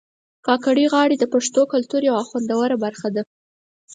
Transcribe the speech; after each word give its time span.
کاکړۍ 0.45 0.85
غاړي 0.93 1.15
د 1.19 1.25
پښتنو 1.33 1.63
کلتور 1.73 2.01
یو 2.09 2.17
خوندوره 2.29 2.75
برخه 2.83 3.07
ده 3.15 3.23